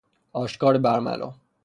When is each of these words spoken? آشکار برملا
آشکار 0.33 0.77
برملا 0.77 1.33